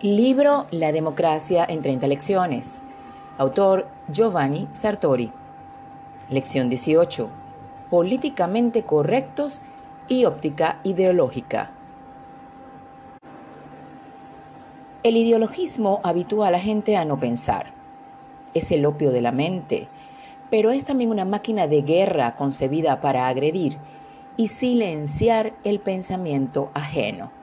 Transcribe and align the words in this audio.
Libro 0.00 0.66
La 0.70 0.90
democracia 0.90 1.64
en 1.68 1.82
30 1.82 2.08
lecciones. 2.08 2.80
Autor 3.38 3.86
Giovanni 4.08 4.66
Sartori. 4.72 5.30
Lección 6.28 6.68
18. 6.68 7.28
Políticamente 7.90 8.82
correctos 8.84 9.60
y 10.08 10.24
óptica 10.24 10.80
ideológica. 10.82 11.70
El 15.04 15.16
ideologismo 15.16 16.00
habitúa 16.02 16.48
a 16.48 16.50
la 16.50 16.60
gente 16.60 16.96
a 16.96 17.04
no 17.04 17.20
pensar. 17.20 17.72
Es 18.54 18.72
el 18.72 18.86
opio 18.86 19.12
de 19.12 19.20
la 19.20 19.30
mente, 19.30 19.88
pero 20.50 20.70
es 20.70 20.84
también 20.84 21.10
una 21.10 21.24
máquina 21.24 21.68
de 21.68 21.82
guerra 21.82 22.34
concebida 22.34 23.00
para 23.00 23.28
agredir 23.28 23.78
y 24.36 24.48
silenciar 24.48 25.52
el 25.62 25.78
pensamiento 25.78 26.70
ajeno. 26.74 27.41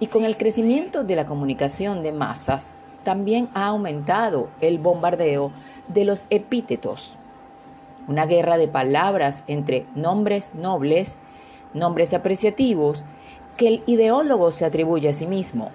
Y 0.00 0.06
con 0.06 0.24
el 0.24 0.36
crecimiento 0.36 1.04
de 1.04 1.16
la 1.16 1.26
comunicación 1.26 2.02
de 2.02 2.12
masas, 2.12 2.70
también 3.02 3.48
ha 3.54 3.66
aumentado 3.66 4.48
el 4.60 4.78
bombardeo 4.78 5.50
de 5.88 6.04
los 6.04 6.26
epítetos. 6.30 7.14
Una 8.06 8.26
guerra 8.26 8.56
de 8.58 8.68
palabras 8.68 9.44
entre 9.46 9.86
nombres 9.94 10.54
nobles, 10.54 11.16
nombres 11.74 12.14
apreciativos, 12.14 13.04
que 13.56 13.68
el 13.68 13.82
ideólogo 13.86 14.52
se 14.52 14.64
atribuye 14.64 15.08
a 15.08 15.14
sí 15.14 15.26
mismo, 15.26 15.70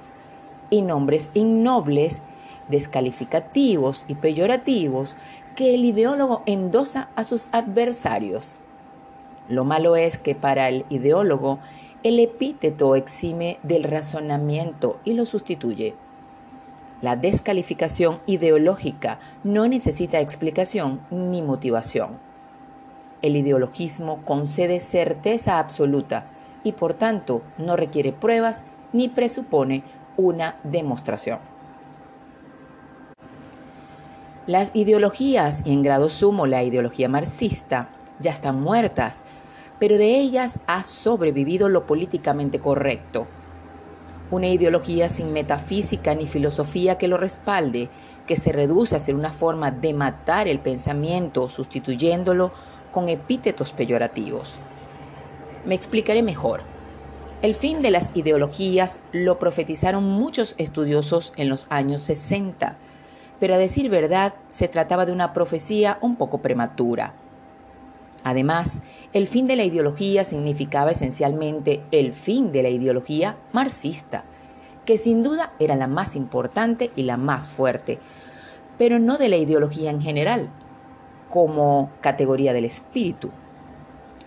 y 0.69 0.81
nombres 0.81 1.30
innobles, 1.33 2.21
descalificativos 2.69 4.05
y 4.08 4.16
peyorativos, 4.16 5.16
que 5.55 5.75
el 5.75 5.85
ideólogo 5.85 6.44
endosa 6.45 7.09
a 7.16 7.23
sus 7.23 7.47
adversarios. 7.52 8.59
Lo 9.49 9.66
malo 9.66 9.95
es 9.95 10.17
que 10.17 10.33
para 10.33 10.69
el 10.69 10.85
ideólogo 10.89 11.59
el 12.03 12.20
epíteto 12.20 12.95
exime 12.95 13.59
del 13.63 13.85
razonamiento 13.85 14.99
y 15.05 15.13
lo 15.13 15.25
sustituye. 15.25 15.95
La 17.02 17.16
descalificación 17.16 18.19
ideológica 18.25 19.19
no 19.44 19.67
necesita 19.67 20.19
explicación 20.19 21.02
ni 21.09 21.42
motivación. 21.42 22.17
El 23.22 23.38
ideologismo 23.38 24.22
concede 24.25 24.81
certeza 24.81 25.59
absoluta 25.59 26.27
y 26.66 26.73
por 26.73 26.94
tanto 26.94 27.42
no 27.58 27.77
requiere 27.77 28.11
pruebas 28.11 28.64
ni 28.92 29.08
presupone 29.08 29.83
una 30.17 30.58
demostración. 30.64 31.39
Las 34.45 34.75
ideologías, 34.75 35.64
y 35.66 35.72
en 35.72 35.83
grado 35.83 36.09
sumo 36.09 36.47
la 36.47 36.64
ideología 36.64 37.08
marxista, 37.08 37.89
ya 38.20 38.31
están 38.31 38.61
muertas 38.61 39.23
pero 39.79 39.97
de 39.97 40.17
ellas 40.17 40.59
ha 40.67 40.83
sobrevivido 40.83 41.69
lo 41.69 41.85
políticamente 41.85 42.59
correcto. 42.59 43.27
Una 44.31 44.47
ideología 44.47 45.09
sin 45.09 45.33
metafísica 45.33 46.15
ni 46.15 46.27
filosofía 46.27 46.97
que 46.97 47.07
lo 47.07 47.17
respalde, 47.17 47.89
que 48.27 48.35
se 48.35 48.52
reduce 48.52 48.95
a 48.95 48.99
ser 48.99 49.15
una 49.15 49.31
forma 49.31 49.71
de 49.71 49.93
matar 49.93 50.47
el 50.47 50.59
pensamiento 50.59 51.49
sustituyéndolo 51.49 52.52
con 52.91 53.09
epítetos 53.09 53.73
peyorativos. 53.73 54.59
Me 55.65 55.75
explicaré 55.75 56.23
mejor. 56.23 56.61
El 57.41 57.55
fin 57.55 57.81
de 57.81 57.91
las 57.91 58.15
ideologías 58.15 59.02
lo 59.11 59.37
profetizaron 59.37 60.05
muchos 60.05 60.55
estudiosos 60.58 61.33
en 61.35 61.49
los 61.49 61.67
años 61.69 62.02
60, 62.03 62.77
pero 63.39 63.55
a 63.55 63.58
decir 63.58 63.89
verdad 63.89 64.33
se 64.47 64.69
trataba 64.69 65.05
de 65.05 65.11
una 65.11 65.33
profecía 65.33 65.97
un 65.99 66.15
poco 66.15 66.37
prematura. 66.37 67.13
Además, 68.23 68.81
el 69.11 69.27
fin 69.27 69.47
de 69.47 69.55
la 69.55 69.63
ideología 69.63 70.23
significaba 70.23 70.91
esencialmente 70.91 71.83
el 71.91 72.13
fin 72.13 72.52
de 72.52 72.63
la 72.63 72.69
ideología 72.69 73.38
marxista, 73.52 74.23
que 74.85 74.97
sin 74.97 75.23
duda 75.23 75.53
era 75.59 75.75
la 75.75 75.88
más 75.88 76.15
importante 76.15 76.91
y 76.95 77.03
la 77.03 77.17
más 77.17 77.47
fuerte, 77.47 77.99
pero 78.77 78.99
no 78.99 79.17
de 79.17 79.30
la 79.30 79.38
ideología 79.38 79.89
en 79.89 80.02
general, 80.02 80.49
como 81.30 81.92
categoría 82.02 82.53
del 82.53 82.65
espíritu. 82.65 83.31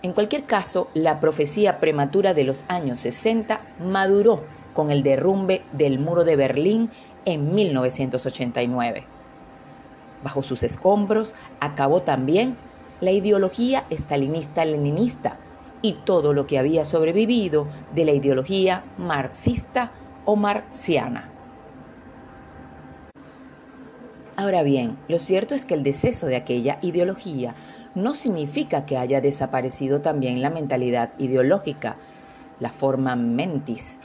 En 0.03 0.13
cualquier 0.13 0.43
caso, 0.43 0.89
la 0.93 1.19
profecía 1.19 1.79
prematura 1.79 2.33
de 2.33 2.43
los 2.43 2.63
años 2.67 2.99
60 2.99 3.61
maduró 3.83 4.43
con 4.73 4.91
el 4.91 5.01
derrumbe 5.01 5.63
del 5.71 5.97
muro 5.97 6.23
de 6.23 6.35
Berlín 6.35 6.91
en 7.25 7.55
1989. 7.55 9.05
Bajo 10.23 10.43
sus 10.43 10.63
escombros 10.63 11.33
acabó 11.59 12.03
también 12.03 12.57
la 13.01 13.11
ideología 13.11 13.85
estalinista-leninista 13.89 15.37
y 15.81 15.93
todo 15.93 16.33
lo 16.33 16.47
que 16.47 16.57
había 16.57 16.85
sobrevivido 16.85 17.67
de 17.93 18.05
la 18.05 18.11
ideología 18.11 18.83
marxista 18.97 19.91
o 20.25 20.35
marxiana. 20.35 21.31
Ahora 24.35 24.61
bien, 24.61 24.97
lo 25.07 25.17
cierto 25.17 25.55
es 25.55 25.65
que 25.65 25.73
el 25.73 25.83
deceso 25.83 26.27
de 26.27 26.35
aquella 26.35 26.77
ideología 26.81 27.55
no 27.95 28.13
significa 28.13 28.85
que 28.85 28.97
haya 28.97 29.21
desaparecido 29.21 30.01
también 30.01 30.43
la 30.43 30.51
mentalidad 30.51 31.13
ideológica, 31.17 31.95
la 32.59 32.69
forma 32.69 33.15
mentis, 33.15 33.99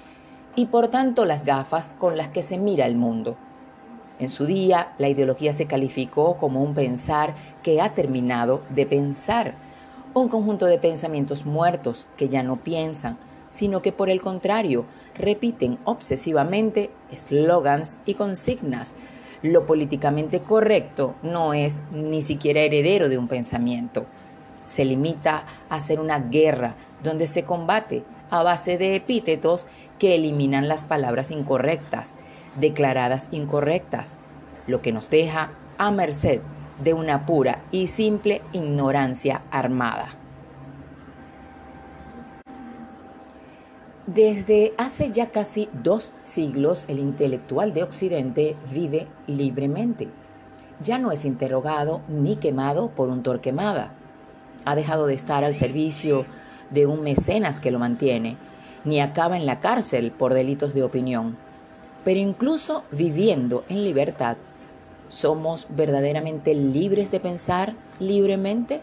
y 0.56 0.66
por 0.66 0.88
tanto 0.88 1.26
las 1.26 1.44
gafas 1.44 1.90
con 1.90 2.16
las 2.16 2.28
que 2.28 2.42
se 2.42 2.56
mira 2.56 2.86
el 2.86 2.96
mundo. 2.96 3.36
En 4.22 4.28
su 4.28 4.46
día, 4.46 4.92
la 4.98 5.08
ideología 5.08 5.52
se 5.52 5.66
calificó 5.66 6.36
como 6.36 6.62
un 6.62 6.74
pensar 6.74 7.34
que 7.64 7.80
ha 7.80 7.92
terminado 7.92 8.62
de 8.68 8.86
pensar, 8.86 9.54
un 10.14 10.28
conjunto 10.28 10.66
de 10.66 10.78
pensamientos 10.78 11.44
muertos 11.44 12.06
que 12.16 12.28
ya 12.28 12.44
no 12.44 12.54
piensan, 12.54 13.18
sino 13.48 13.82
que 13.82 13.90
por 13.90 14.08
el 14.08 14.20
contrario 14.20 14.84
repiten 15.18 15.76
obsesivamente 15.82 16.92
eslogans 17.10 17.98
y 18.06 18.14
consignas. 18.14 18.94
Lo 19.42 19.66
políticamente 19.66 20.38
correcto 20.38 21.16
no 21.24 21.52
es 21.52 21.80
ni 21.90 22.22
siquiera 22.22 22.60
heredero 22.60 23.08
de 23.08 23.18
un 23.18 23.26
pensamiento. 23.26 24.06
Se 24.64 24.84
limita 24.84 25.46
a 25.68 25.80
ser 25.80 25.98
una 25.98 26.20
guerra 26.20 26.76
donde 27.02 27.26
se 27.26 27.42
combate 27.42 28.04
a 28.30 28.44
base 28.44 28.78
de 28.78 28.94
epítetos 28.94 29.66
que 29.98 30.14
eliminan 30.14 30.68
las 30.68 30.84
palabras 30.84 31.32
incorrectas 31.32 32.14
declaradas 32.56 33.28
incorrectas, 33.32 34.16
lo 34.66 34.82
que 34.82 34.92
nos 34.92 35.10
deja 35.10 35.50
a 35.78 35.90
merced 35.90 36.40
de 36.82 36.94
una 36.94 37.26
pura 37.26 37.62
y 37.70 37.88
simple 37.88 38.42
ignorancia 38.52 39.42
armada. 39.50 40.08
Desde 44.06 44.74
hace 44.78 45.12
ya 45.12 45.30
casi 45.30 45.68
dos 45.72 46.10
siglos 46.24 46.84
el 46.88 46.98
intelectual 46.98 47.72
de 47.72 47.84
Occidente 47.84 48.56
vive 48.72 49.06
libremente. 49.28 50.08
Ya 50.82 50.98
no 50.98 51.12
es 51.12 51.24
interrogado 51.24 52.00
ni 52.08 52.36
quemado 52.36 52.90
por 52.90 53.08
un 53.08 53.22
torquemada. 53.22 53.94
Ha 54.64 54.74
dejado 54.74 55.06
de 55.06 55.14
estar 55.14 55.44
al 55.44 55.54
servicio 55.54 56.26
de 56.70 56.86
un 56.86 57.02
mecenas 57.02 57.60
que 57.60 57.70
lo 57.70 57.78
mantiene, 57.78 58.36
ni 58.84 59.00
acaba 59.00 59.36
en 59.36 59.46
la 59.46 59.60
cárcel 59.60 60.10
por 60.10 60.34
delitos 60.34 60.74
de 60.74 60.82
opinión. 60.82 61.36
Pero 62.04 62.20
incluso 62.20 62.84
viviendo 62.90 63.64
en 63.68 63.84
libertad, 63.84 64.36
¿somos 65.08 65.66
verdaderamente 65.70 66.54
libres 66.54 67.10
de 67.10 67.20
pensar 67.20 67.74
libremente? 67.98 68.82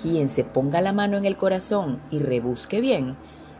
Quien 0.00 0.28
se 0.28 0.44
ponga 0.44 0.80
la 0.80 0.92
mano 0.92 1.16
en 1.16 1.24
el 1.24 1.36
corazón 1.36 2.00
y 2.10 2.18
rebusque 2.18 2.80
bien, 2.80 3.16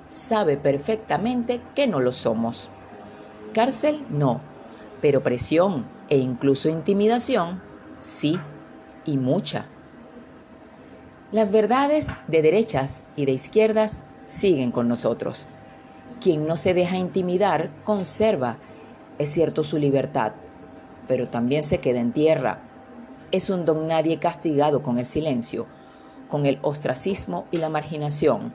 sabe 0.09 0.57
perfectamente 0.57 1.61
que 1.75 1.87
no 1.87 2.01
lo 2.01 2.13
somos. 2.13 2.69
Cárcel 3.55 4.05
no, 4.11 4.41
pero 5.01 5.23
presión 5.23 5.87
e 6.09 6.19
incluso 6.19 6.69
intimidación 6.69 7.61
sí, 7.99 8.39
y 9.05 9.17
mucha. 9.17 9.67
Las 11.31 11.51
verdades 11.51 12.09
de 12.29 12.43
derechas 12.43 13.05
y 13.17 13.25
de 13.25 13.33
izquierdas 13.33 14.01
siguen 14.27 14.71
con 14.71 14.89
nosotros. 14.89 15.49
Quien 16.23 16.47
no 16.47 16.57
se 16.57 16.73
deja 16.73 16.99
intimidar 16.99 17.71
conserva, 17.83 18.59
es 19.19 19.31
cierto, 19.31 19.65
su 19.65 19.77
libertad, 19.79 20.35
pero 21.09 21.27
también 21.27 21.65
se 21.65 21.79
queda 21.79 21.99
en 21.99 22.13
tierra. 22.13 22.61
Es 23.33 23.51
un 23.51 23.65
don 23.65 23.89
nadie 23.89 24.21
castigado 24.21 24.85
con 24.85 24.99
el 24.99 25.07
silencio, 25.07 25.67
con 26.29 26.47
el 26.47 26.61
ostracismo 26.63 27.47
y 27.51 27.57
la 27.57 27.69
marginación. 27.69 28.53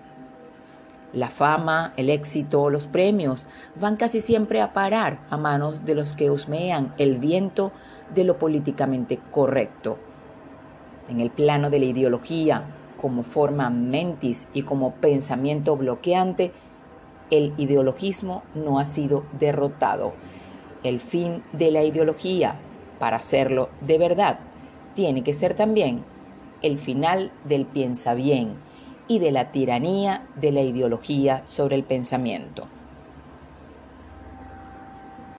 La 1.11 1.27
fama, 1.27 1.91
el 1.97 2.09
éxito, 2.09 2.69
los 2.69 2.87
premios 2.87 3.47
van 3.75 3.97
casi 3.97 4.21
siempre 4.21 4.61
a 4.61 4.71
parar 4.71 5.19
a 5.29 5.35
manos 5.35 5.83
de 5.83 5.93
los 5.93 6.13
que 6.13 6.31
husmean 6.31 6.93
el 6.97 7.17
viento 7.17 7.73
de 8.15 8.23
lo 8.23 8.39
políticamente 8.39 9.19
correcto. 9.31 9.97
En 11.09 11.19
el 11.19 11.31
plano 11.31 11.69
de 11.69 11.79
la 11.79 11.85
ideología, 11.85 12.63
como 13.01 13.23
forma 13.23 13.69
mentis 13.69 14.47
y 14.53 14.61
como 14.61 14.93
pensamiento 14.95 15.75
bloqueante, 15.75 16.53
el 17.29 17.53
ideologismo 17.57 18.43
no 18.55 18.79
ha 18.79 18.85
sido 18.85 19.23
derrotado. 19.39 20.13
El 20.83 20.99
fin 20.99 21.43
de 21.53 21.71
la 21.71 21.83
ideología, 21.83 22.55
para 22.99 23.17
hacerlo 23.17 23.69
de 23.81 23.97
verdad, 23.97 24.39
tiene 24.95 25.23
que 25.23 25.33
ser 25.33 25.53
también 25.53 26.03
el 26.61 26.79
final 26.79 27.31
del 27.43 27.65
piensa 27.65 28.13
bien 28.13 28.55
y 29.07 29.19
de 29.19 29.31
la 29.31 29.51
tiranía 29.51 30.27
de 30.35 30.51
la 30.51 30.61
ideología 30.61 31.41
sobre 31.45 31.75
el 31.75 31.83
pensamiento. 31.83 32.67